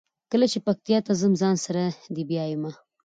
[0.31, 1.81] کله چې پکتیا ته ځم ځان سره
[2.15, 2.71] دې بیایمه.